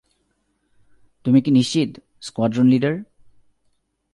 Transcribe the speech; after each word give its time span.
তুমি 1.25 1.39
কি 1.41 1.51
নিশ্চিত, 1.51 1.89
স্কোয়াড্রন 2.21 2.67
লিডার? 2.67 2.93